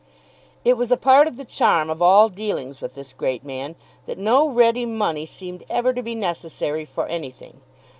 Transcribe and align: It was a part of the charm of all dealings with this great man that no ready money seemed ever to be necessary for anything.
It 0.65 0.77
was 0.77 0.89
a 0.91 0.97
part 0.97 1.27
of 1.27 1.37
the 1.37 1.45
charm 1.45 1.91
of 1.91 2.01
all 2.01 2.27
dealings 2.27 2.81
with 2.81 2.95
this 2.95 3.13
great 3.13 3.43
man 3.43 3.75
that 4.07 4.17
no 4.17 4.49
ready 4.49 4.83
money 4.83 5.27
seemed 5.27 5.63
ever 5.69 5.93
to 5.93 6.01
be 6.01 6.15
necessary 6.15 6.85
for 6.85 7.05
anything. 7.05 7.61